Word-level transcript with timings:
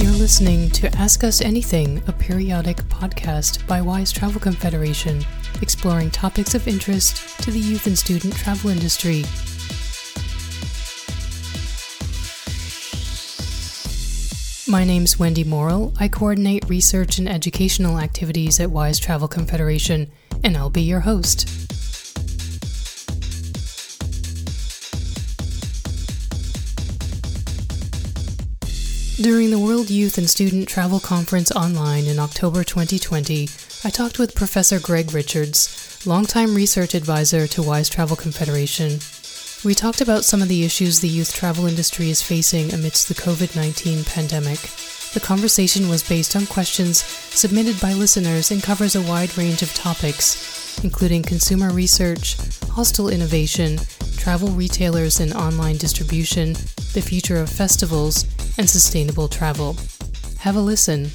You're 0.00 0.12
listening 0.12 0.70
to 0.70 0.90
Ask 0.96 1.24
Us 1.24 1.42
Anything, 1.42 2.02
a 2.06 2.12
periodic 2.12 2.78
podcast 2.84 3.66
by 3.66 3.82
WYSE 3.82 4.14
Travel 4.14 4.40
Confederation, 4.40 5.22
exploring 5.60 6.10
topics 6.10 6.54
of 6.54 6.66
interest 6.66 7.38
to 7.42 7.50
the 7.50 7.58
youth 7.58 7.86
and 7.86 7.98
student 7.98 8.34
travel 8.34 8.70
industry. 8.70 9.24
My 14.66 14.84
name's 14.84 15.18
Wendy 15.18 15.44
Morrill. 15.44 15.92
I 16.00 16.08
coordinate 16.08 16.66
research 16.66 17.18
and 17.18 17.28
educational 17.28 17.98
activities 17.98 18.58
at 18.58 18.70
WYSE 18.70 19.02
Travel 19.02 19.28
Confederation, 19.28 20.10
and 20.42 20.56
I'll 20.56 20.70
be 20.70 20.80
your 20.80 21.00
host. 21.00 21.59
During 29.20 29.50
the 29.50 29.58
World 29.58 29.90
Youth 29.90 30.16
and 30.16 30.30
Student 30.30 30.66
Travel 30.66 30.98
Conference 30.98 31.52
online 31.52 32.06
in 32.06 32.18
October 32.18 32.64
2020, 32.64 33.50
I 33.84 33.90
talked 33.90 34.18
with 34.18 34.34
Professor 34.34 34.80
Greg 34.80 35.12
Richards, 35.12 36.06
longtime 36.06 36.54
research 36.54 36.94
advisor 36.94 37.46
to 37.48 37.60
WYSE 37.60 37.90
Travel 37.90 38.16
Confederation. 38.16 38.98
We 39.62 39.74
talked 39.74 40.00
about 40.00 40.24
some 40.24 40.40
of 40.40 40.48
the 40.48 40.64
issues 40.64 41.00
the 41.00 41.08
youth 41.08 41.34
travel 41.34 41.66
industry 41.66 42.08
is 42.08 42.22
facing 42.22 42.72
amidst 42.72 43.08
the 43.08 43.14
COVID 43.14 43.54
19 43.54 44.04
pandemic. 44.04 44.58
The 45.12 45.20
conversation 45.22 45.90
was 45.90 46.08
based 46.08 46.34
on 46.34 46.46
questions 46.46 47.02
submitted 47.02 47.78
by 47.78 47.92
listeners 47.92 48.50
and 48.50 48.62
covers 48.62 48.96
a 48.96 49.02
wide 49.02 49.36
range 49.36 49.60
of 49.60 49.74
topics, 49.74 50.82
including 50.82 51.24
consumer 51.24 51.68
research, 51.68 52.38
hostel 52.70 53.10
innovation, 53.10 53.80
travel 54.16 54.48
retailers 54.48 55.20
and 55.20 55.34
online 55.34 55.76
distribution, 55.76 56.54
the 56.94 57.04
future 57.04 57.36
of 57.36 57.50
festivals, 57.50 58.24
and 58.58 58.68
sustainable 58.68 59.28
travel. 59.28 59.76
Have 60.38 60.56
a 60.56 60.60
listen. 60.60 61.10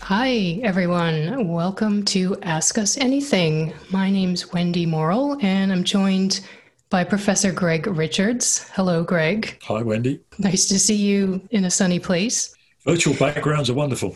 Hi, 0.00 0.60
everyone. 0.62 1.48
Welcome 1.48 2.04
to 2.06 2.36
Ask 2.42 2.76
Us 2.78 2.98
Anything. 2.98 3.72
My 3.90 4.10
name's 4.10 4.52
Wendy 4.52 4.86
Morrill, 4.86 5.38
and 5.40 5.72
I'm 5.72 5.82
joined 5.82 6.46
by 6.90 7.04
Professor 7.04 7.50
Greg 7.50 7.86
Richards. 7.86 8.68
Hello, 8.74 9.02
Greg. 9.02 9.58
Hi, 9.64 9.82
Wendy. 9.82 10.20
Nice 10.38 10.68
to 10.68 10.78
see 10.78 10.94
you 10.96 11.40
in 11.50 11.64
a 11.64 11.70
sunny 11.70 11.98
place. 11.98 12.53
Virtual 12.86 13.14
backgrounds 13.14 13.70
are 13.70 13.74
wonderful. 13.74 14.14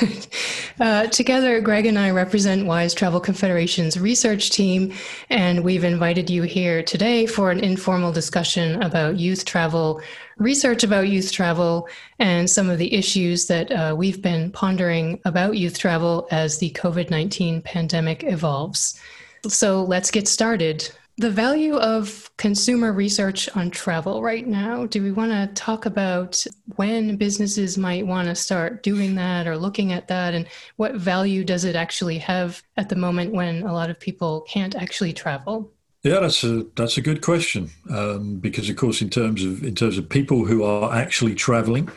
uh, 0.80 1.06
together, 1.08 1.60
Greg 1.60 1.84
and 1.84 1.98
I 1.98 2.10
represent 2.10 2.64
WYSE 2.66 2.96
Travel 2.96 3.20
Confederation's 3.20 4.00
research 4.00 4.50
team, 4.50 4.94
and 5.28 5.62
we've 5.62 5.84
invited 5.84 6.30
you 6.30 6.44
here 6.44 6.82
today 6.82 7.26
for 7.26 7.50
an 7.50 7.60
informal 7.60 8.10
discussion 8.10 8.82
about 8.82 9.18
youth 9.18 9.44
travel, 9.44 10.00
research 10.38 10.82
about 10.82 11.08
youth 11.08 11.30
travel, 11.30 11.90
and 12.18 12.48
some 12.48 12.70
of 12.70 12.78
the 12.78 12.94
issues 12.94 13.48
that 13.48 13.70
uh, 13.70 13.94
we've 13.94 14.22
been 14.22 14.50
pondering 14.50 15.20
about 15.26 15.58
youth 15.58 15.78
travel 15.78 16.26
as 16.30 16.56
the 16.56 16.70
COVID 16.70 17.10
19 17.10 17.60
pandemic 17.60 18.24
evolves. 18.24 18.98
So 19.46 19.84
let's 19.84 20.10
get 20.10 20.26
started. 20.26 20.90
The 21.20 21.30
value 21.30 21.76
of 21.76 22.30
consumer 22.38 22.94
research 22.94 23.46
on 23.54 23.70
travel 23.70 24.22
right 24.22 24.46
now. 24.46 24.86
Do 24.86 25.02
we 25.02 25.12
want 25.12 25.32
to 25.32 25.48
talk 25.54 25.84
about 25.84 26.42
when 26.76 27.16
businesses 27.16 27.76
might 27.76 28.06
want 28.06 28.28
to 28.28 28.34
start 28.34 28.82
doing 28.82 29.16
that 29.16 29.46
or 29.46 29.58
looking 29.58 29.92
at 29.92 30.08
that 30.08 30.32
and 30.32 30.46
what 30.76 30.94
value 30.94 31.44
does 31.44 31.66
it 31.66 31.76
actually 31.76 32.16
have 32.16 32.62
at 32.78 32.88
the 32.88 32.96
moment 32.96 33.34
when 33.34 33.64
a 33.64 33.72
lot 33.74 33.90
of 33.90 34.00
people 34.00 34.46
can't 34.48 34.74
actually 34.74 35.12
travel? 35.12 35.70
Yeah, 36.04 36.20
that's 36.20 36.42
a 36.42 36.64
that's 36.74 36.96
a 36.96 37.02
good 37.02 37.20
question 37.20 37.68
um, 37.90 38.38
because, 38.38 38.70
of 38.70 38.76
course, 38.76 39.02
in 39.02 39.10
terms 39.10 39.44
of 39.44 39.62
in 39.62 39.74
terms 39.74 39.98
of 39.98 40.08
people 40.08 40.46
who 40.46 40.64
are 40.64 40.90
actually 40.90 41.34
travelling, 41.34 41.90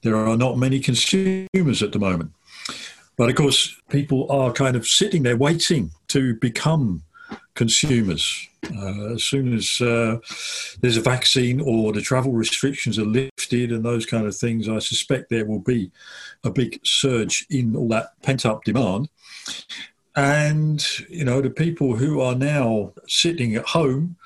there 0.00 0.16
are 0.16 0.38
not 0.38 0.56
many 0.56 0.80
consumers 0.80 1.82
at 1.82 1.92
the 1.92 1.98
moment. 1.98 2.30
But 3.18 3.28
of 3.28 3.36
course, 3.36 3.78
people 3.90 4.32
are 4.32 4.54
kind 4.54 4.74
of 4.74 4.86
sitting 4.86 5.22
there 5.22 5.36
waiting 5.36 5.90
to 6.08 6.34
become 6.36 7.02
consumers. 7.54 8.48
Uh, 8.76 9.14
as 9.14 9.24
soon 9.24 9.54
as 9.54 9.80
uh, 9.80 10.18
there's 10.80 10.96
a 10.96 11.02
vaccine 11.02 11.60
or 11.60 11.92
the 11.92 12.00
travel 12.00 12.32
restrictions 12.32 12.98
are 12.98 13.04
lifted 13.04 13.72
and 13.72 13.84
those 13.84 14.06
kind 14.06 14.26
of 14.26 14.36
things, 14.36 14.68
I 14.68 14.78
suspect 14.78 15.28
there 15.28 15.46
will 15.46 15.60
be 15.60 15.90
a 16.44 16.50
big 16.50 16.80
surge 16.84 17.46
in 17.50 17.76
all 17.76 17.88
that 17.88 18.20
pent 18.22 18.46
up 18.46 18.64
demand. 18.64 19.08
And, 20.16 20.84
you 21.08 21.24
know, 21.24 21.40
the 21.40 21.50
people 21.50 21.96
who 21.96 22.20
are 22.20 22.34
now 22.34 22.92
sitting 23.06 23.54
at 23.54 23.66
home 23.66 24.16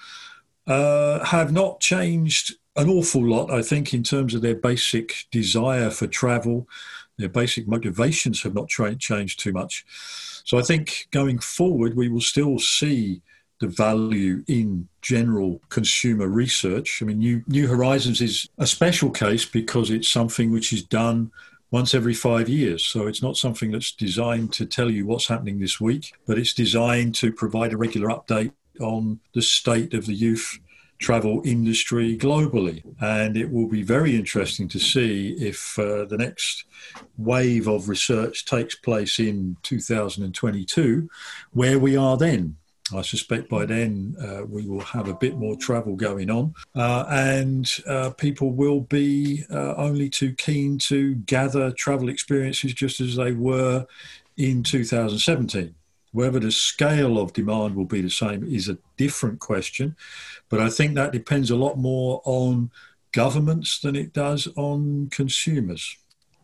uh, 0.67 1.25
have 1.25 1.53
not 1.53 1.81
changed 1.81 2.55
an 2.77 2.89
awful 2.89 3.25
lot, 3.25 3.51
I 3.51 3.63
think, 3.63 3.95
in 3.95 4.03
terms 4.03 4.35
of 4.35 4.43
their 4.43 4.57
basic 4.57 5.27
desire 5.31 5.91
for 5.91 6.07
travel. 6.07 6.69
Their 7.19 7.29
basic 7.29 7.69
motivations 7.69 8.43
have 8.43 8.55
not 8.55 8.69
tra- 8.69 8.97
changed 8.97 9.39
too 9.39 9.53
much. 9.53 9.85
So 10.45 10.59
I 10.59 10.63
think 10.63 11.07
going 11.11 11.39
forward, 11.39 11.97
we 11.97 12.09
will 12.09 12.21
still 12.21 12.59
see 12.59 13.23
the 13.61 13.69
value 13.69 14.43
in 14.47 14.89
general 15.01 15.61
consumer 15.69 16.29
research. 16.29 17.01
I 17.01 17.07
mean, 17.07 17.19
New, 17.19 17.43
New 17.47 17.67
Horizons 17.67 18.21
is 18.21 18.49
a 18.59 18.67
special 18.67 19.11
case 19.11 19.45
because 19.45 19.91
it's 19.91 20.09
something 20.09 20.51
which 20.51 20.73
is 20.73 20.83
done 20.83 21.31
once 21.71 21.95
every 21.95 22.15
five 22.15 22.49
years. 22.49 22.85
So 22.85 23.07
it's 23.07 23.23
not 23.23 23.37
something 23.37 23.73
that's 23.73 23.93
designed 23.93 24.53
to 24.55 24.67
tell 24.67 24.91
you 24.91 25.07
what's 25.07 25.29
happening 25.29 25.59
this 25.59 25.81
week, 25.81 26.15
but 26.27 26.39
it's 26.39 26.55
designed 26.55 27.15
to 27.17 27.33
provide 27.33 27.73
a 27.73 27.77
regular 27.77 28.09
update 28.09 28.53
on 28.81 29.21
the 29.35 29.43
state 29.43 29.95
of 29.95 30.07
the 30.07 30.15
youth 30.15 30.59
travel 30.99 31.43
industry 31.45 32.17
globally. 32.17 32.83
And 33.01 33.37
it 33.37 33.51
will 33.51 33.69
be 33.69 33.83
very 33.83 34.17
interesting 34.17 34.69
to 34.69 34.79
see 34.79 35.35
if 35.39 35.79
uh, 35.79 36.05
the 36.05 36.17
next 36.17 36.65
wave 37.19 37.67
of 37.67 37.89
research 37.89 38.45
takes 38.45 38.75
place 38.77 39.19
in 39.19 39.57
2022, 39.63 41.09
where 41.53 41.79
we 41.79 41.97
are 41.97 42.17
then. 42.17 42.57
I 42.93 43.01
suspect 43.01 43.49
by 43.49 43.65
then 43.65 44.15
uh, 44.21 44.45
we 44.45 44.67
will 44.67 44.81
have 44.81 45.09
a 45.09 45.15
bit 45.15 45.39
more 45.39 45.57
travel 45.57 45.97
going 45.97 46.31
on, 46.31 46.55
uh, 46.75 47.07
and 47.09 47.71
uh, 47.87 48.11
people 48.11 48.51
will 48.51 48.81
be 48.81 49.45
uh, 49.51 49.75
only 49.77 50.11
too 50.11 50.35
keen 50.35 50.77
to 50.79 51.15
gather 51.15 51.71
travel 51.73 52.11
experiences 52.11 52.75
just 52.75 53.01
as 53.01 53.17
they 53.17 53.33
were 53.33 53.87
in 54.37 54.63
2017. 54.63 55.75
Whether 56.13 56.39
the 56.39 56.53
scale 56.53 57.19
of 57.19 57.33
demand 57.33 57.75
will 57.75 57.87
be 57.87 58.03
the 58.03 58.11
same 58.11 58.45
is 58.45 58.69
a 58.69 58.79
different 58.99 59.41
question, 59.41 59.97
but 60.51 60.61
I 60.61 60.69
think 60.69 60.95
that 60.95 61.13
depends 61.13 61.51
a 61.51 61.57
lot 61.57 61.79
more 61.79 62.21
on 62.25 62.71
governments 63.13 63.81
than 63.81 63.97
it 63.97 64.13
does 64.13 64.47
on 64.57 65.09
consumers. 65.11 65.97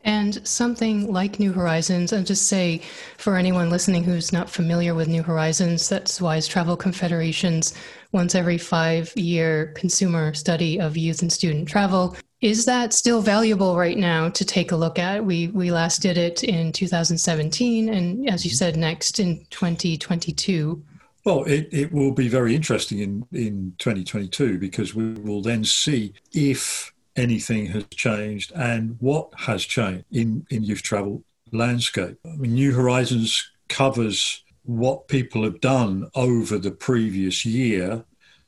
And 0.05 0.47
something 0.47 1.13
like 1.13 1.39
New 1.39 1.53
Horizons, 1.53 2.13
and 2.13 2.27
just 2.27 2.49
say 2.49 2.81
for 3.19 3.37
anyone 3.37 3.69
listening 3.69 4.03
who's 4.05 4.33
not 4.33 4.49
familiar 4.49 4.95
with 4.95 5.09
New 5.09 5.23
Horizons, 5.23 5.89
that's 5.89 6.21
WYSE 6.21 6.49
Travel 6.49 6.77
Confederation's 6.77 7.75
once 8.13 8.35
every 8.35 8.59
five 8.59 9.13
year 9.17 9.73
consumer 9.77 10.33
study 10.35 10.81
of 10.81 10.97
youth 10.97 11.23
and 11.23 11.33
student 11.33 11.69
travel. 11.69 12.17
Is 12.41 12.65
that 12.65 12.95
still 12.95 13.21
valuable 13.21 13.77
right 13.77 13.99
now 13.99 14.31
to 14.31 14.45
take 14.47 14.73
a 14.73 14.77
look 14.77 14.99
at? 14.99 15.23
We 15.23 15.49
we 15.49 15.71
last 15.71 16.01
did 16.01 16.17
it 16.17 16.43
in 16.43 16.73
2017, 16.73 17.91
and 17.91 18.31
as 18.31 18.47
you 18.47 18.51
said, 18.51 18.77
next 18.77 19.21
in 19.21 19.45
2022. 19.51 20.83
Well, 21.25 21.45
it, 21.45 21.69
it 21.71 21.93
will 21.93 22.13
be 22.13 22.29
very 22.29 22.55
interesting 22.55 23.01
in, 23.01 23.27
in 23.33 23.75
2022 23.79 24.59
because 24.59 24.95
we 24.95 25.13
will 25.13 25.43
then 25.43 25.65
see 25.65 26.15
if 26.33 26.95
anything 27.17 27.67
has 27.67 27.85
changed 27.91 28.53
and 28.55 28.97
what 29.01 29.31
has 29.37 29.65
changed 29.65 30.05
in, 30.11 30.47
in 30.51 30.63
youth 30.65 30.83
travel 30.83 31.25
landscape. 31.53 32.19
I 32.25 32.37
mean, 32.37 32.55
New 32.55 32.73
Horizons 32.73 33.51
covers 33.69 34.45
what 34.65 35.09
people 35.09 35.43
have 35.45 35.61
done 35.61 36.09
over 36.15 36.59
the 36.59 36.71
previous 36.71 37.45
year. 37.45 38.05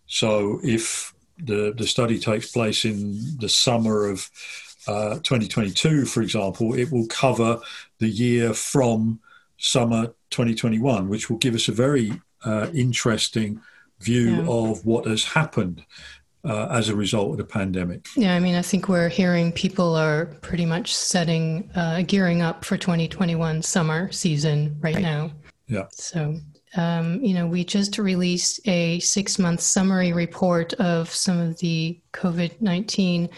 So 0.06 0.60
if 0.62 1.12
the, 1.38 1.74
the 1.76 1.86
study 1.86 2.18
takes 2.18 2.50
place 2.50 2.84
in 2.84 3.18
the 3.38 3.48
summer 3.48 4.06
of 4.06 4.30
uh, 4.86 5.14
2022, 5.16 6.04
for 6.04 6.22
example, 6.22 6.74
it 6.74 6.90
will 6.92 7.06
cover 7.06 7.60
the 7.98 8.08
year 8.08 8.52
from 8.52 9.20
summer 9.58 10.08
2021, 10.30 11.08
which 11.08 11.30
will 11.30 11.38
give 11.38 11.54
us 11.54 11.68
a 11.68 11.72
very 11.72 12.12
uh, 12.44 12.68
interesting 12.74 13.60
view 14.00 14.36
yeah. 14.36 14.46
of 14.48 14.84
what 14.84 15.06
has 15.06 15.24
happened 15.24 15.84
uh, 16.44 16.68
as 16.70 16.88
a 16.88 16.96
result 16.96 17.32
of 17.32 17.36
the 17.38 17.44
pandemic. 17.44 18.06
Yeah, 18.16 18.34
I 18.34 18.40
mean, 18.40 18.54
I 18.54 18.62
think 18.62 18.88
we're 18.88 19.08
hearing 19.08 19.52
people 19.52 19.94
are 19.94 20.26
pretty 20.42 20.66
much 20.66 20.94
setting, 20.94 21.70
uh, 21.74 22.02
gearing 22.02 22.42
up 22.42 22.64
for 22.64 22.76
2021 22.76 23.62
summer 23.62 24.10
season 24.10 24.76
right, 24.80 24.94
right. 24.94 25.02
now. 25.02 25.30
Yeah. 25.68 25.86
So, 25.92 26.38
um, 26.76 27.22
you 27.22 27.34
know, 27.34 27.46
we 27.46 27.64
just 27.64 27.98
released 27.98 28.60
a 28.66 28.98
six 29.00 29.38
month 29.38 29.60
summary 29.60 30.12
report 30.12 30.74
of 30.74 31.12
some 31.12 31.38
of 31.38 31.58
the 31.58 32.00
COVID 32.12 32.60
19 32.60 33.28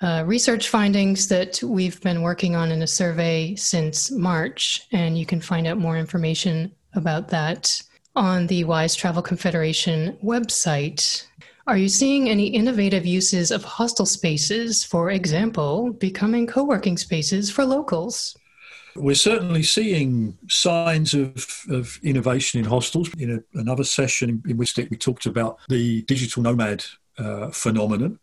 uh, 0.00 0.22
research 0.26 0.68
findings 0.68 1.28
that 1.28 1.62
we've 1.62 2.00
been 2.02 2.22
working 2.22 2.54
on 2.54 2.70
in 2.70 2.82
a 2.82 2.86
survey 2.86 3.54
since 3.54 4.10
March. 4.10 4.86
And 4.92 5.16
you 5.18 5.24
can 5.24 5.40
find 5.40 5.66
out 5.66 5.78
more 5.78 5.96
information 5.96 6.72
about 6.94 7.28
that 7.28 7.82
on 8.14 8.46
the 8.46 8.64
WYSE 8.64 8.96
Travel 8.96 9.22
Confederation 9.22 10.16
website. 10.22 11.24
Are 11.66 11.78
you 11.78 11.88
seeing 11.88 12.28
any 12.28 12.48
innovative 12.48 13.06
uses 13.06 13.50
of 13.50 13.64
hostel 13.64 14.04
spaces, 14.04 14.84
for 14.84 15.10
example, 15.10 15.92
becoming 15.92 16.46
co 16.46 16.62
working 16.62 16.98
spaces 16.98 17.50
for 17.50 17.64
locals? 17.64 18.36
We're 18.96 19.14
certainly 19.14 19.62
seeing 19.62 20.36
signs 20.48 21.14
of, 21.14 21.64
of 21.70 21.98
innovation 22.02 22.60
in 22.60 22.66
hostels. 22.66 23.10
In 23.18 23.30
a, 23.36 23.58
another 23.58 23.82
session 23.82 24.42
in, 24.46 24.58
which 24.58 24.76
we 24.76 24.96
talked 24.96 25.24
about 25.24 25.58
the 25.68 26.02
digital 26.02 26.42
nomad 26.42 26.84
uh, 27.16 27.48
phenomenon 27.50 28.18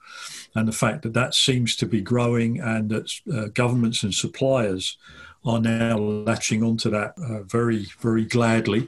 and 0.56 0.68
the 0.68 0.74
fact 0.74 1.02
that 1.02 1.14
that 1.14 1.34
seems 1.34 1.76
to 1.78 1.88
be 1.88 2.00
growing 2.00 2.60
and 2.60 2.90
that 2.92 3.12
uh, 3.34 3.48
governments 3.54 4.04
and 4.04 4.14
suppliers 4.14 4.98
are 5.44 5.60
now 5.60 5.98
latching 5.98 6.64
onto 6.64 6.92
that 6.92 7.16
uh, 7.18 7.42
very, 7.44 7.88
very 8.00 8.24
gladly. 8.24 8.88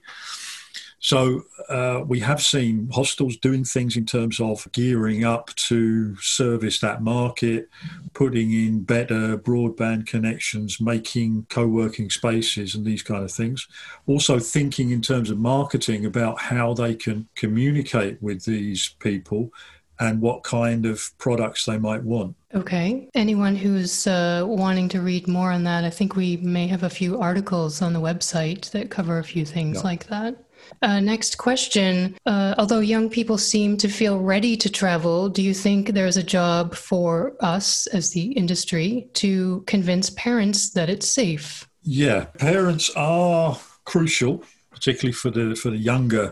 So 1.03 1.43
uh, 1.67 2.01
we 2.07 2.21
have 2.21 2.41
seen 2.41 2.87
hostels 2.89 3.35
doing 3.35 3.65
things 3.65 3.97
in 3.97 4.05
terms 4.05 4.39
of 4.39 4.65
gearing 4.71 5.25
up 5.25 5.53
to 5.67 6.15
service 6.15 6.79
that 6.79 7.03
market, 7.03 7.67
putting 8.13 8.53
in 8.53 8.83
better 8.83 9.37
broadband 9.37 10.07
connections, 10.07 10.79
making 10.79 11.45
co-working 11.49 12.09
spaces 12.09 12.73
and 12.73 12.85
these 12.85 13.03
kind 13.03 13.21
of 13.21 13.31
things. 13.31 13.67
Also 14.07 14.39
thinking 14.39 14.91
in 14.91 15.01
terms 15.01 15.29
of 15.29 15.37
marketing 15.37 16.05
about 16.05 16.39
how 16.39 16.73
they 16.73 16.95
can 16.95 17.27
communicate 17.35 18.23
with 18.23 18.45
these 18.45 18.95
people 18.99 19.51
and 19.99 20.21
what 20.21 20.43
kind 20.43 20.85
of 20.85 21.11
products 21.17 21.65
they 21.65 21.77
might 21.77 22.03
want. 22.03 22.33
Okay. 22.55 23.09
Anyone 23.13 23.57
who's 23.57 24.07
uh, 24.07 24.43
wanting 24.47 24.87
to 24.89 25.01
read 25.01 25.27
more 25.27 25.51
on 25.51 25.65
that, 25.65 25.83
I 25.83 25.89
think 25.89 26.15
we 26.15 26.37
may 26.37 26.67
have 26.67 26.83
a 26.83 26.89
few 26.89 27.19
articles 27.19 27.81
on 27.81 27.91
the 27.91 27.99
website 27.99 28.71
that 28.71 28.89
cover 28.89 29.19
a 29.19 29.23
few 29.23 29.45
things 29.45 29.77
yeah. 29.77 29.83
like 29.83 30.07
that. 30.07 30.37
Uh, 30.81 30.99
next 30.99 31.37
question. 31.37 32.15
Uh, 32.25 32.55
although 32.57 32.79
young 32.79 33.09
people 33.09 33.37
seem 33.37 33.77
to 33.77 33.87
feel 33.87 34.19
ready 34.19 34.57
to 34.57 34.69
travel, 34.69 35.29
do 35.29 35.41
you 35.41 35.53
think 35.53 35.89
there's 35.89 36.17
a 36.17 36.23
job 36.23 36.75
for 36.75 37.33
us 37.39 37.87
as 37.87 38.11
the 38.11 38.31
industry 38.33 39.07
to 39.13 39.63
convince 39.67 40.09
parents 40.11 40.71
that 40.71 40.89
it's 40.89 41.07
safe? 41.07 41.67
Yeah, 41.83 42.25
parents 42.37 42.89
are 42.95 43.57
crucial, 43.85 44.43
particularly 44.71 45.13
for 45.13 45.29
the 45.31 45.55
for 45.55 45.69
the 45.69 45.77
younger 45.77 46.31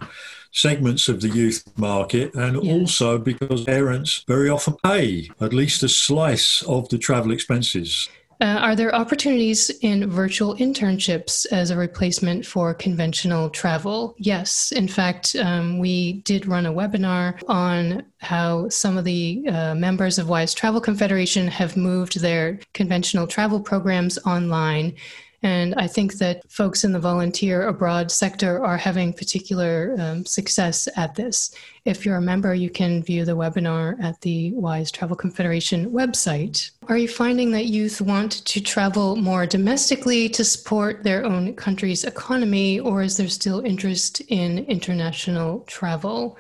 segments 0.54 1.08
of 1.08 1.22
the 1.22 1.30
youth 1.30 1.64
market, 1.78 2.34
and 2.36 2.62
yeah. 2.64 2.74
also 2.74 3.18
because 3.18 3.64
parents 3.64 4.24
very 4.28 4.50
often 4.50 4.76
pay 4.84 5.30
at 5.40 5.54
least 5.54 5.84
a 5.84 5.90
slice 5.90 6.62
of 6.64 6.90
the 6.90 6.98
travel 6.98 7.32
expenses. 7.32 8.10
Uh, 8.42 8.58
are 8.60 8.76
there 8.76 8.94
opportunities 8.96 9.70
in 9.82 10.10
virtual 10.10 10.56
internships 10.56 11.46
as 11.52 11.70
a 11.70 11.78
replacement 11.78 12.44
for 12.44 12.74
conventional 12.74 13.52
travel? 13.52 14.16
Yes. 14.18 14.72
In 14.72 14.88
fact, 14.88 15.36
um, 15.36 15.78
we 15.78 16.14
did 16.24 16.48
run 16.48 16.66
a 16.66 16.74
webinar 16.74 17.40
on 17.48 18.04
how 18.18 18.68
some 18.70 18.98
of 18.98 19.06
the 19.06 19.48
uh, 19.48 19.76
members 19.76 20.18
of 20.18 20.26
WYSE 20.26 20.56
Travel 20.56 20.82
Confederation 20.82 21.48
have 21.50 21.78
moved 21.78 22.20
their 22.20 22.60
conventional 22.74 23.28
travel 23.28 23.60
programs 23.60 24.18
online 24.26 24.96
and 25.44 25.74
I 25.76 25.88
think 25.88 26.16
that 26.16 26.50
folks 26.52 26.84
in 26.84 26.92
the 26.92 27.00
volunteer 27.00 27.68
abroad 27.68 28.12
sector 28.12 28.64
are 28.64 28.78
having 28.78 29.12
particular 29.12 29.96
um, 30.00 30.26
success 30.26 30.88
at 30.96 31.16
this. 31.16 31.56
If 31.86 32.06
you're 32.06 32.18
a 32.18 32.22
member, 32.22 32.54
you 32.54 32.70
can 32.70 33.02
view 33.02 33.26
the 33.26 33.36
webinar 33.36 34.02
at 34.04 34.22
the 34.22 34.52
WYSE 34.52 34.92
Travel 34.92 35.16
Confederation 35.16 35.90
website. 35.92 36.70
Are 36.88 36.98
you 36.98 37.08
finding 37.08 37.52
that 37.52 37.66
youth 37.66 38.02
want 38.02 38.46
to 38.46 38.62
travel 38.62 39.16
more 39.16 39.48
domestically 39.48 40.30
to 40.30 40.44
support 40.44 41.04
their 41.04 41.26
own 41.26 41.56
country's 41.56 42.04
economy, 42.04 42.80
or 42.80 43.02
is 43.02 43.18
there 43.18 43.30
still 43.30 43.62
interest 43.62 44.22
in 44.28 44.60
international 44.66 45.62
travel? 45.62 46.38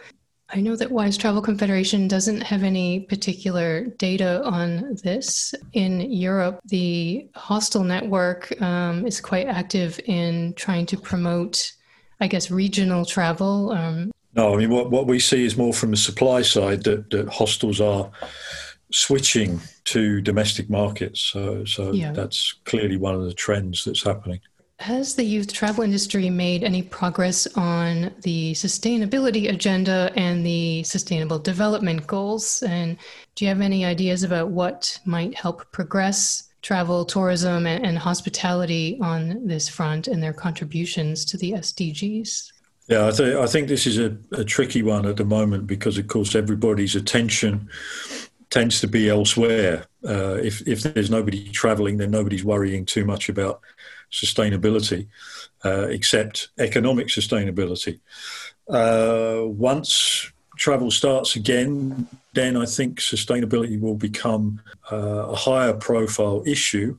I 0.54 0.60
know 0.60 0.76
that 0.76 0.90
WYSE 0.90 1.18
Travel 1.18 1.42
Confederation 1.42 2.08
doesn't 2.08 2.42
have 2.42 2.64
any 2.64 3.02
particular 3.02 3.86
data 3.98 4.44
on 4.44 4.98
this. 5.04 5.56
In 5.74 6.12
Europe, 6.12 6.60
the 6.66 7.28
hostel 7.36 7.84
network 7.84 8.62
um, 8.62 9.06
is 9.06 9.22
quite 9.22 9.48
active 9.48 10.00
in 10.06 10.54
trying 10.56 10.86
to 10.88 10.98
promote, 10.98 11.72
I 12.20 12.28
guess, 12.28 12.52
regional 12.52 13.06
travel. 13.06 13.72
Um, 13.72 14.12
no, 14.36 14.54
I 14.54 14.58
mean, 14.58 14.70
what, 14.70 14.92
what 14.92 15.08
we 15.08 15.20
see 15.20 15.46
is 15.46 15.58
more 15.58 15.74
from 15.74 15.92
the 15.92 15.98
supply 15.98 16.42
side 16.42 16.84
that, 16.84 17.10
that 17.12 17.30
hostels 17.30 17.80
are 17.80 18.12
switching 18.92 19.62
to 19.86 20.22
domestic 20.22 20.70
markets. 20.70 21.22
So, 21.22 21.64
so 21.66 21.92
yeah. 21.94 22.12
that's 22.12 22.54
clearly 22.66 22.98
one 22.98 23.16
of 23.16 23.24
the 23.24 23.34
trends 23.34 23.86
that's 23.86 24.04
happening. 24.04 24.42
Has 24.82 25.14
the 25.14 25.24
youth 25.24 25.54
travel 25.54 25.84
industry 25.84 26.28
made 26.32 26.64
any 26.64 26.82
progress 26.82 27.46
on 27.56 28.12
the 28.24 28.54
sustainability 28.54 29.48
agenda 29.48 30.12
and 30.16 30.44
the 30.44 30.82
sustainable 30.82 31.38
development 31.38 32.08
goals? 32.08 32.64
And 32.64 32.98
do 33.36 33.46
you 33.46 33.50
have 33.50 33.62
any 33.62 33.86
ideas 33.86 34.24
about 34.24 34.50
what 34.50 35.00
might 35.06 35.36
help 35.36 35.72
progress 35.72 36.50
travel, 36.64 37.06
tourism, 37.06 37.68
and, 37.68 37.86
and 37.86 37.96
hospitality 37.96 38.98
on 39.04 39.46
this 39.46 39.70
front 39.70 40.08
and 40.08 40.22
their 40.22 40.34
contributions 40.34 41.26
to 41.26 41.38
the 41.38 41.52
SDGs? 41.52 42.52
Yeah, 42.88 43.08
I, 43.08 43.12
th- 43.12 43.36
I 43.36 43.46
think 43.46 43.68
this 43.68 43.86
is 43.86 44.00
a, 44.00 44.18
a 44.32 44.44
tricky 44.44 44.82
one 44.82 45.06
at 45.06 45.18
the 45.18 45.26
moment 45.26 45.68
because, 45.68 46.00
of 46.00 46.08
course, 46.08 46.34
everybody's 46.34 46.96
attention 46.96 47.70
tends 48.50 48.82
to 48.82 48.88
be 48.88 49.10
elsewhere. 49.10 49.86
Uh, 50.08 50.40
if 50.42 50.68
if 50.68 50.82
there's 50.82 51.12
nobody 51.12 51.50
traveling, 51.50 51.98
then 51.98 52.12
nobody's 52.12 52.44
worrying 52.44 52.86
too 52.86 53.06
much 53.06 53.30
about 53.30 53.62
sustainability, 54.12 55.08
uh, 55.64 55.88
except 55.90 56.50
economic 56.60 57.08
sustainability. 57.08 58.00
Uh, 58.68 59.44
once 59.46 60.32
travel 60.58 60.92
starts 60.92 61.36
again, 61.36 62.08
then 62.34 62.58
I 62.58 62.66
think 62.66 63.00
sustainability 63.00 63.80
will 63.80 63.96
become 63.96 64.62
uh, 64.92 65.26
a 65.30 65.36
higher 65.36 65.74
profile 65.74 66.44
issue. 66.46 66.98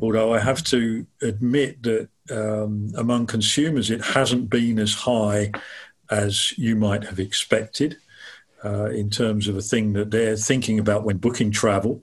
Although 0.00 0.32
I 0.32 0.38
have 0.38 0.62
to 0.64 1.06
admit 1.22 1.82
that 1.82 2.08
um, 2.30 2.92
among 2.96 3.26
consumers, 3.26 3.90
it 3.90 4.02
hasn't 4.04 4.48
been 4.48 4.78
as 4.78 4.94
high 4.94 5.50
as 6.10 6.56
you 6.56 6.76
might 6.76 7.04
have 7.04 7.18
expected 7.18 7.96
uh, 8.64 8.86
in 8.86 9.10
terms 9.10 9.48
of 9.48 9.56
a 9.56 9.62
thing 9.62 9.92
that 9.94 10.10
they're 10.10 10.36
thinking 10.36 10.78
about 10.78 11.04
when 11.04 11.18
booking 11.18 11.50
travel. 11.50 12.02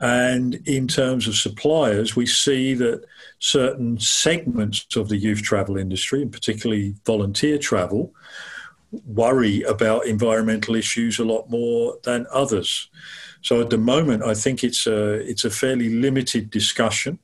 And 0.00 0.54
in 0.66 0.86
terms 0.86 1.26
of 1.26 1.34
suppliers, 1.34 2.14
we 2.14 2.26
see 2.26 2.74
that 2.74 3.04
certain 3.40 3.98
segments 3.98 4.86
of 4.96 5.08
the 5.08 5.16
youth 5.16 5.42
travel 5.42 5.76
industry, 5.76 6.22
and 6.22 6.32
particularly 6.32 6.94
volunteer 7.04 7.58
travel, 7.58 8.12
worry 9.06 9.62
about 9.62 10.06
environmental 10.06 10.74
issues 10.74 11.18
a 11.18 11.24
lot 11.24 11.50
more 11.50 11.98
than 12.04 12.26
others. 12.32 12.88
So 13.42 13.60
at 13.60 13.70
the 13.70 13.78
moment, 13.78 14.22
I 14.22 14.34
think 14.34 14.64
it's 14.64 14.86
a 14.86 15.14
it's 15.14 15.44
a 15.44 15.50
fairly 15.50 15.90
limited 15.90 16.50
discussion, 16.50 17.18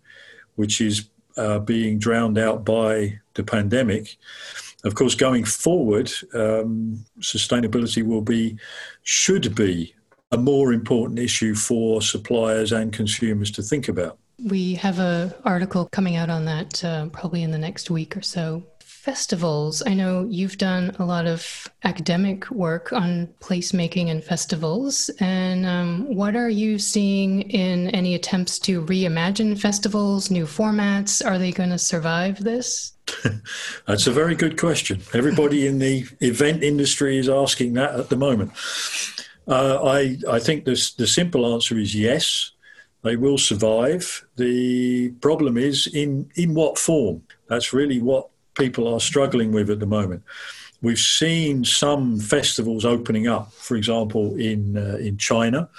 which 0.57 0.81
is 0.81 1.09
uh, 1.37 1.59
being 1.61 1.99
drowned 1.99 2.39
out 2.39 2.65
by 2.65 3.21
the 3.35 3.45
pandemic. 3.45 4.17
Of 4.85 4.95
course, 4.95 5.15
going 5.15 5.45
forward, 5.45 6.13
um, 6.35 7.05
sustainability 7.21 8.05
will 8.05 8.21
be 8.21 8.59
should 9.03 9.55
be 9.55 9.95
a 10.31 10.37
more 10.37 10.73
important 10.73 11.19
issue 11.19 11.55
for 11.55 12.03
suppliers 12.03 12.73
and 12.73 12.93
consumers 12.93 13.51
to 13.53 13.63
think 13.63 13.89
about. 13.89 14.19
We 14.43 14.75
have 14.75 14.99
an 14.99 15.33
article 15.45 15.89
coming 15.93 16.17
out 16.17 16.29
on 16.29 16.45
that 16.47 16.85
uh, 16.85 17.07
probably 17.07 17.43
in 17.43 17.51
the 17.51 17.59
next 17.59 17.91
week 17.91 18.17
or 18.17 18.23
so. 18.23 18.63
Festivals. 18.81 19.83
I 19.87 19.95
know 19.95 20.27
you've 20.29 20.57
done 20.59 20.97
a 20.99 21.05
lot 21.05 21.27
of 21.27 21.69
academic 21.85 22.51
work 22.51 22.93
on 22.93 23.29
placemaking 23.41 24.11
and 24.11 24.25
festivals. 24.25 25.11
And 25.21 25.67
um, 25.67 26.15
what 26.15 26.37
are 26.37 26.49
you 26.49 26.79
seeing 26.79 27.43
in 27.43 27.91
any 27.91 28.15
attempts 28.15 28.59
to 28.61 28.83
reimagine 28.83 29.59
festivals, 29.59 30.31
new 30.31 30.47
formats? 30.47 31.25
Are 31.25 31.39
they 31.39 31.53
going 31.53 31.71
to 31.71 31.79
survive 31.79 32.43
this? 32.43 32.94
That's 33.87 34.07
a 34.07 34.13
very 34.13 34.35
good 34.35 34.59
question. 34.59 35.01
Everybody 35.13 35.67
in 35.67 35.79
the 35.79 36.07
event 36.21 36.63
industry 36.63 37.19
is 37.19 37.29
asking 37.29 37.75
that 37.75 37.95
at 37.99 38.09
the 38.09 38.17
moment. 38.17 38.53
Uh, 39.47 39.79
I, 39.83 40.17
I 40.29 40.39
think 40.39 40.65
this, 40.65 40.95
the 40.95 41.07
simple 41.07 41.53
answer 41.53 41.79
is 41.79 41.95
yes. 41.95 42.53
They 43.03 43.17
will 43.17 43.37
survive. 43.37 44.25
The 44.37 45.11
problem 45.21 45.59
is 45.59 45.87
in, 45.87 46.31
in 46.37 46.55
what 46.55 46.79
form? 46.79 47.23
That's 47.49 47.73
really 47.73 48.01
what 48.01 48.29
people 48.55 48.93
are 48.93 49.01
struggling 49.01 49.53
with 49.53 49.69
at 49.69 49.81
the 49.81 49.87
moment. 49.87 50.23
We've 50.85 50.99
seen 50.99 51.65
some 51.65 52.21
festivals 52.21 52.85
opening 52.85 53.27
up, 53.27 53.51
for 53.55 53.75
example, 53.75 54.37
in 54.37 54.77
uh, 54.77 54.99
in 55.01 55.17
China. 55.17 55.71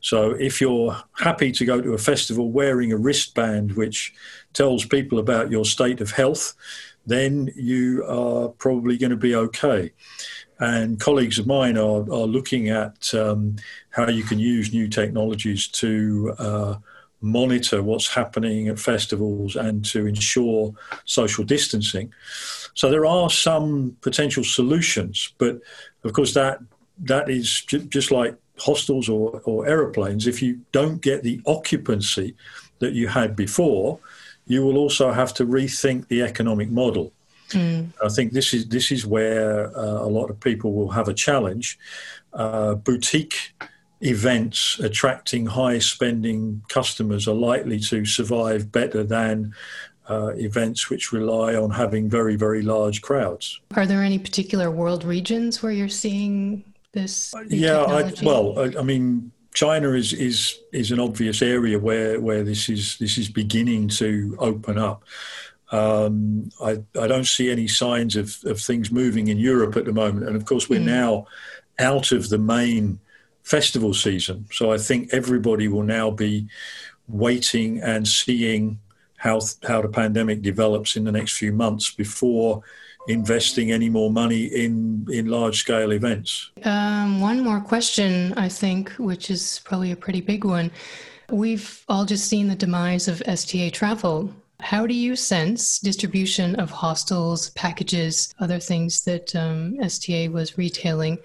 So 0.00 0.30
if 0.30 0.62
you're 0.62 0.96
happy 1.12 1.52
to 1.52 1.64
go 1.66 1.82
to 1.82 1.92
a 1.92 1.98
festival 1.98 2.50
wearing 2.50 2.90
a 2.90 2.96
wristband 2.96 3.76
which 3.76 4.14
tells 4.54 4.86
people 4.86 5.18
about 5.18 5.50
your 5.50 5.66
state 5.66 6.00
of 6.00 6.10
health, 6.10 6.54
then 7.04 7.52
you 7.54 8.02
are 8.08 8.48
probably 8.48 8.96
going 8.96 9.10
to 9.10 9.16
be 9.28 9.34
okay. 9.34 9.92
And 10.58 10.98
colleagues 10.98 11.38
of 11.38 11.46
mine 11.46 11.76
are, 11.76 12.10
are 12.10 12.26
looking 12.26 12.70
at 12.70 13.12
um, 13.12 13.56
how 13.90 14.08
you 14.08 14.24
can 14.24 14.38
use 14.38 14.72
new 14.72 14.88
technologies 14.88 15.68
to 15.68 16.34
uh, 16.38 16.74
monitor 17.20 17.82
what's 17.82 18.08
happening 18.08 18.68
at 18.68 18.78
festivals 18.78 19.56
and 19.56 19.84
to 19.86 20.06
ensure 20.06 20.74
social 21.04 21.44
distancing. 21.44 22.12
So 22.74 22.90
there 22.90 23.06
are 23.06 23.30
some 23.30 23.96
potential 24.02 24.44
solutions, 24.44 25.32
but 25.38 25.60
of 26.04 26.12
course 26.12 26.34
that 26.34 26.60
that 26.98 27.28
is 27.28 27.62
j- 27.62 27.86
just 27.88 28.10
like 28.10 28.36
hostels 28.58 29.08
or, 29.08 29.40
or 29.44 29.66
aeroplanes. 29.66 30.26
If 30.26 30.42
you 30.42 30.60
don't 30.72 31.00
get 31.00 31.22
the 31.22 31.40
occupancy 31.46 32.34
that 32.78 32.92
you 32.92 33.08
had 33.08 33.36
before, 33.36 33.98
you 34.46 34.64
will 34.64 34.78
also 34.78 35.12
have 35.12 35.34
to 35.34 35.46
rethink 35.46 36.08
the 36.08 36.22
economic 36.22 36.70
model. 36.70 37.12
Mm. 37.50 37.92
I 38.04 38.08
think 38.08 38.32
this 38.32 38.52
is 38.52 38.68
this 38.68 38.90
is 38.90 39.06
where 39.06 39.76
uh, 39.76 40.02
a 40.02 40.10
lot 40.10 40.30
of 40.30 40.40
people 40.40 40.72
will 40.72 40.90
have 40.90 41.08
a 41.08 41.14
challenge. 41.14 41.78
Uh, 42.32 42.74
boutique 42.74 43.54
events 44.00 44.78
attracting 44.80 45.46
high 45.46 45.78
spending 45.78 46.62
customers 46.68 47.26
are 47.26 47.34
likely 47.34 47.80
to 47.80 48.04
survive 48.04 48.70
better 48.70 49.02
than 49.02 49.54
uh, 50.08 50.32
events 50.36 50.90
which 50.90 51.12
rely 51.12 51.54
on 51.54 51.70
having 51.70 52.08
very 52.08 52.36
very 52.36 52.62
large 52.62 53.02
crowds. 53.02 53.60
Are 53.74 53.86
there 53.86 54.02
any 54.02 54.18
particular 54.18 54.70
world 54.70 55.04
regions 55.04 55.62
where 55.62 55.72
you're 55.72 55.88
seeing 55.88 56.64
this? 56.92 57.34
Yeah, 57.48 57.82
I, 57.82 58.12
well, 58.22 58.58
I, 58.58 58.78
I 58.78 58.82
mean, 58.82 59.32
China 59.54 59.92
is 59.92 60.12
is 60.12 60.58
is 60.72 60.92
an 60.92 61.00
obvious 61.00 61.42
area 61.42 61.78
where 61.78 62.20
where 62.20 62.44
this 62.44 62.68
is 62.68 62.98
this 62.98 63.18
is 63.18 63.28
beginning 63.28 63.88
to 63.88 64.36
open 64.38 64.78
up. 64.78 65.02
Um, 65.72 66.50
I 66.62 66.82
I 67.00 67.06
don't 67.06 67.26
see 67.26 67.50
any 67.50 67.66
signs 67.66 68.16
of 68.16 68.36
of 68.44 68.60
things 68.60 68.92
moving 68.92 69.28
in 69.28 69.38
Europe 69.38 69.76
at 69.76 69.86
the 69.86 69.92
moment, 69.92 70.26
and 70.26 70.36
of 70.36 70.44
course 70.44 70.68
we're 70.68 70.80
mm. 70.80 70.84
now 70.84 71.26
out 71.78 72.12
of 72.12 72.28
the 72.28 72.38
main 72.38 73.00
festival 73.46 73.94
season, 73.94 74.44
so 74.50 74.72
I 74.72 74.78
think 74.78 75.14
everybody 75.14 75.68
will 75.68 75.84
now 75.84 76.10
be 76.10 76.48
waiting 77.08 77.80
and 77.80 78.06
seeing 78.06 78.80
how 79.16 79.40
how 79.62 79.80
the 79.80 79.88
pandemic 79.88 80.42
develops 80.42 80.96
in 80.96 81.04
the 81.04 81.12
next 81.12 81.38
few 81.38 81.52
months 81.52 81.90
before 81.90 82.62
investing 83.08 83.70
any 83.70 83.88
more 83.88 84.10
money 84.10 84.44
in 84.46 85.06
in 85.10 85.26
large 85.26 85.58
scale 85.58 85.92
events. 85.92 86.50
Um, 86.64 87.20
one 87.20 87.40
more 87.42 87.60
question, 87.60 88.34
I 88.34 88.48
think, 88.48 88.90
which 88.98 89.30
is 89.30 89.60
probably 89.64 89.92
a 89.92 89.96
pretty 89.96 90.20
big 90.20 90.44
one. 90.44 90.70
We've 91.30 91.84
all 91.88 92.04
just 92.04 92.28
seen 92.28 92.48
the 92.48 92.56
demise 92.56 93.06
of 93.06 93.22
STA 93.26 93.70
Travel. 93.70 94.32
How 94.60 94.86
do 94.86 94.94
you 94.94 95.16
sense 95.16 95.78
distribution 95.78 96.56
of 96.56 96.70
hostels, 96.70 97.50
packages, 97.50 98.34
other 98.40 98.58
things 98.58 99.04
that 99.04 99.36
um, 99.36 99.76
STA 99.80 100.28
was 100.28 100.58
retailing? 100.58 101.18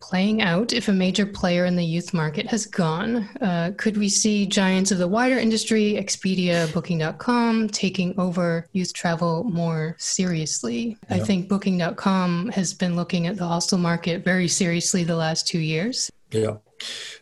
Playing 0.00 0.42
out 0.42 0.72
if 0.72 0.88
a 0.88 0.92
major 0.92 1.26
player 1.26 1.64
in 1.64 1.76
the 1.76 1.84
youth 1.84 2.14
market 2.14 2.46
has 2.46 2.66
gone? 2.66 3.28
Uh, 3.40 3.72
could 3.76 3.96
we 3.96 4.08
see 4.08 4.46
giants 4.46 4.90
of 4.90 4.98
the 4.98 5.08
wider 5.08 5.38
industry, 5.38 5.94
Expedia, 5.94 6.72
Booking.com, 6.72 7.68
taking 7.68 8.18
over 8.18 8.66
youth 8.72 8.92
travel 8.92 9.44
more 9.44 9.96
seriously? 9.98 10.96
Yeah. 11.08 11.16
I 11.16 11.20
think 11.20 11.48
Booking.com 11.48 12.50
has 12.50 12.74
been 12.74 12.96
looking 12.96 13.26
at 13.26 13.36
the 13.36 13.46
hostel 13.46 13.78
market 13.78 14.24
very 14.24 14.48
seriously 14.48 15.04
the 15.04 15.16
last 15.16 15.46
two 15.46 15.60
years. 15.60 16.10
Yeah. 16.30 16.56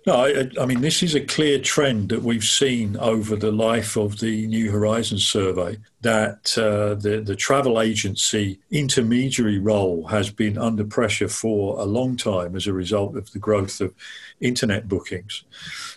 No, 0.07 0.25
I, 0.25 0.49
I, 0.61 0.67
mean, 0.67 0.83
this 0.83 1.03
is 1.03 1.17
a 1.17 1.21
clear 1.21 1.59
trend 1.59 2.11
that 2.11 2.23
we've 2.23 2.45
seen 2.45 2.97
over 2.99 3.35
the 3.35 3.51
life 3.51 3.97
of 3.97 4.21
the 4.21 4.47
New 4.47 4.71
Horizons 4.71 5.27
survey 5.27 5.79
that 6.03 6.57
uh, 6.57 6.95
the, 6.95 7.21
the 7.25 7.35
travel 7.35 7.81
agency 7.81 8.61
intermediary 8.71 9.59
role 9.59 10.07
has 10.07 10.31
been 10.31 10.59
under 10.59 10.85
pressure 10.85 11.29
for 11.29 11.81
a 11.81 11.85
long 11.85 12.17
time 12.17 12.55
as 12.55 12.69
a 12.69 12.73
result 12.73 13.17
of 13.17 13.33
the 13.33 13.41
growth 13.41 13.81
of 13.81 13.93
internet 14.41 14.89
bookings. 14.89 15.43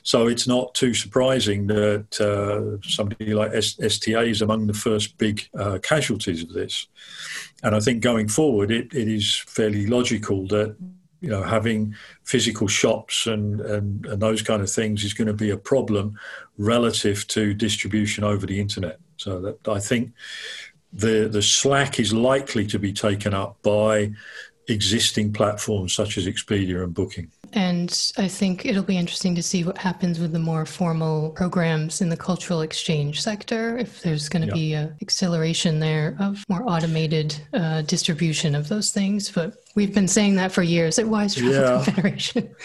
So 0.02 0.28
it's 0.28 0.48
not 0.48 0.74
too 0.74 0.96
surprising 0.96 1.68
that 1.68 2.20
uh, 2.20 2.82
somebody 2.88 3.34
like 3.34 3.54
S- 3.54 3.80
STA 3.80 4.22
is 4.22 4.42
among 4.42 4.66
the 4.66 4.74
first 4.74 5.20
big 5.20 5.48
uh, 5.56 5.78
casualties 5.84 6.42
of 6.42 6.54
this. 6.54 6.88
And 7.62 7.76
I 7.76 7.80
think 7.80 8.02
going 8.02 8.28
forward, 8.28 8.72
it, 8.72 8.94
it 8.94 9.08
is 9.08 9.36
fairly 9.36 9.86
logical 9.86 10.48
that 10.48 10.76
you 11.22 11.30
know, 11.30 11.44
having 11.44 11.96
physical 12.24 12.68
shops 12.68 13.28
and, 13.28 13.60
and, 13.62 14.06
and 14.06 14.22
those 14.22 14.42
kind 14.42 14.62
of 14.62 14.72
things 14.72 15.04
is 15.04 15.14
going 15.14 15.28
to 15.28 15.34
be 15.34 15.50
a 15.50 15.58
problem 15.58 16.18
relative 16.58 17.28
to 17.28 17.54
distribution 17.54 18.24
over 18.24 18.46
the 18.46 18.60
internet. 18.60 19.00
So 19.18 19.42
that 19.42 19.68
I 19.68 19.80
think 19.80 20.14
the 20.94 21.28
the 21.32 21.42
slack 21.42 22.00
is 22.00 22.14
likely 22.14 22.66
to 22.68 22.80
be 22.80 22.94
taken 22.94 23.34
up 23.34 23.62
by 23.62 24.12
existing 24.68 25.34
platforms 25.34 25.94
such 25.94 26.18
as 26.18 26.26
Expedia 26.26 26.84
and 26.84 26.94
Booking. 26.94 27.32
And 27.54 28.12
I 28.18 28.28
think 28.28 28.66
it'll 28.66 28.84
be 28.84 28.98
interesting 28.98 29.36
to 29.36 29.44
see 29.44 29.64
what 29.64 29.78
happens 29.78 30.20
with 30.20 30.32
the 30.32 30.40
more 30.40 30.66
formal 30.66 31.32
programs 31.32 32.02
in 32.02 32.10
the 32.10 32.18
cultural 32.18 32.62
exchange 32.62 33.22
sector, 33.22 33.78
if 33.78 34.02
there's 34.02 34.30
going 34.30 34.42
to 34.44 34.48
yeah. 34.50 34.54
be 34.54 34.74
an 34.74 34.96
acceleration 35.02 35.80
there 35.80 36.16
of 36.20 36.44
more 36.50 36.64
automated 36.70 37.36
uh, 37.54 37.82
distribution 37.84 38.56
of 38.56 38.68
those 38.68 38.92
things. 38.92 39.32
But 39.32 39.56
we've 39.76 39.94
been 39.94 40.08
saying 40.08 40.36
that 40.36 40.52
for 40.52 40.62
years 40.62 41.00
at 41.00 41.06
WYSE 41.06 41.38
Travel 41.38 41.54
yeah. 41.54 41.84
Confederation. 41.84 42.56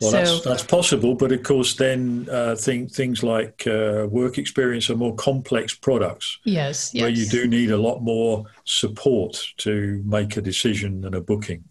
Well, 0.00 0.10
so, 0.10 0.16
that's, 0.16 0.44
that's 0.44 0.64
possible, 0.64 1.14
but 1.14 1.32
of 1.32 1.42
course, 1.42 1.74
then 1.76 2.28
uh, 2.30 2.56
things 2.56 3.22
like 3.22 3.66
uh, 3.66 4.06
work 4.10 4.38
experience 4.38 4.90
are 4.90 4.96
more 4.96 5.14
complex 5.14 5.74
products. 5.74 6.38
Yes, 6.44 6.92
yes. 6.94 7.02
Where 7.02 7.10
you 7.10 7.26
do 7.26 7.46
need 7.46 7.70
a 7.70 7.78
lot 7.78 8.02
more 8.02 8.44
support 8.64 9.44
to 9.58 10.02
make 10.06 10.36
a 10.36 10.40
decision 10.40 11.04
and 11.04 11.14
a 11.14 11.20
booking. 11.20 11.64